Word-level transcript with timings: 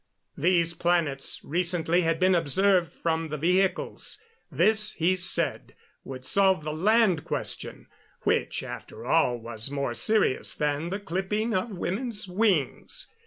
These 0.35 0.73
planets 0.73 1.41
recently 1.43 2.01
had 2.01 2.19
been 2.19 2.33
observed 2.33 2.91
from 2.91 3.29
the 3.29 3.37
vehicles. 3.37 4.17
This, 4.51 4.93
he 4.93 5.15
said, 5.15 5.75
would 6.03 6.25
solve 6.25 6.63
the 6.63 6.73
land 6.73 7.23
question, 7.23 7.85
which, 8.21 8.63
after 8.63 9.05
all, 9.05 9.37
was 9.37 9.69
more 9.69 9.93
serious 9.93 10.55
than 10.55 10.89
the 10.89 10.99
clipping 10.99 11.53
of 11.53 11.77
women's 11.77 12.27
wings. 12.27 13.09